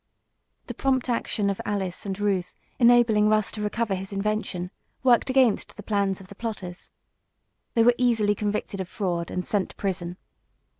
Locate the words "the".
0.65-0.73, 5.77-5.83, 6.27-6.33